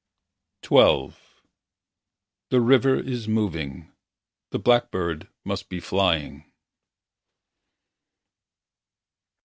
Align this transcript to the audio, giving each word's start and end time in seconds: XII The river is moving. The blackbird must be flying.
XII 0.67 1.11
The 2.49 2.59
river 2.59 2.95
is 2.99 3.27
moving. 3.27 3.91
The 4.49 4.57
blackbird 4.57 5.27
must 5.45 5.69
be 5.69 5.79
flying. 5.79 6.51